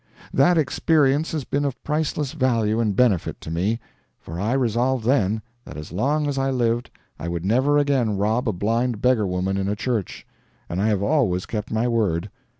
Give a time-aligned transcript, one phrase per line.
[0.33, 3.79] That experience has been of priceless value and benefit to me;
[4.19, 6.89] for I resolved then, that as long as I lived
[7.19, 10.25] I would never again rob a blind beggar woman in a church;
[10.67, 12.31] and I have always kept my word.